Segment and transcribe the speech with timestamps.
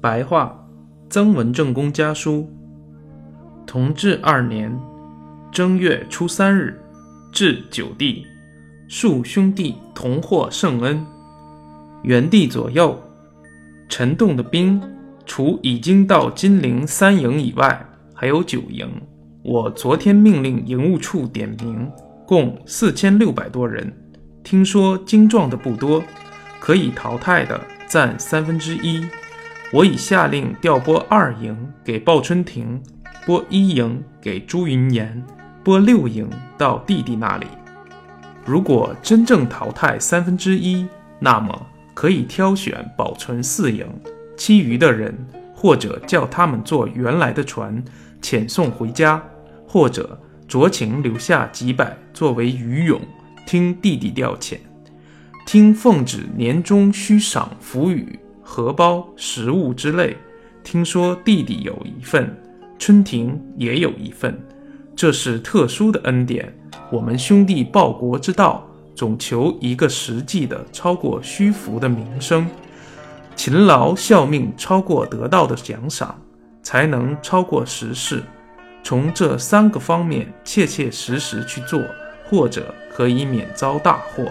[0.00, 0.64] 白话，
[1.10, 2.48] 曾文正公家书。
[3.66, 4.72] 同治二年
[5.50, 6.80] 正月初三日，
[7.32, 8.24] 至九地，
[8.86, 11.04] 数兄弟同获圣恩。
[12.04, 12.96] 元帝左右，
[13.88, 14.80] 陈洞的兵，
[15.26, 17.84] 除已经到金陵三营以外，
[18.14, 18.88] 还有九营。
[19.42, 21.90] 我昨天命令营务处点名，
[22.24, 23.92] 共四千六百多人。
[24.44, 26.00] 听说精壮的不多，
[26.60, 29.04] 可以淘汰的占三分之一。
[29.70, 31.54] 我已下令调拨二营
[31.84, 32.82] 给鲍春亭，
[33.26, 35.22] 拨一营给朱云岩，
[35.62, 36.26] 拨六营
[36.56, 37.46] 到弟弟那里。
[38.46, 40.86] 如果真正淘汰三分之一，
[41.18, 43.86] 那么可以挑选保存四营，
[44.38, 45.14] 其余的人
[45.54, 47.84] 或者叫他们坐原来的船
[48.22, 49.22] 遣送回家，
[49.66, 52.98] 或者酌情留下几百作为余勇，
[53.46, 54.56] 听弟弟调遣。
[55.44, 58.18] 听奉旨年终须赏福语。
[58.50, 60.16] 荷包、食物之类，
[60.64, 62.34] 听说弟弟有一份，
[62.78, 64.40] 春婷也有一份，
[64.96, 66.50] 这是特殊的恩典。
[66.90, 72.48] 我们兄弟报国之道，总求一个实际的、超过虚浮的名声。
[73.36, 76.18] 勤劳效命超过得到的奖赏，
[76.62, 78.22] 才能超过时事。
[78.82, 81.82] 从这三个方面切切实实去做，
[82.24, 84.24] 或者可以免遭大祸。